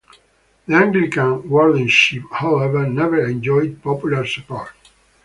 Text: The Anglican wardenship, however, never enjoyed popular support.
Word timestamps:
The 0.65 0.73
Anglican 0.73 1.47
wardenship, 1.47 2.23
however, 2.31 2.87
never 2.87 3.23
enjoyed 3.23 3.83
popular 3.83 4.25
support. 4.25 4.71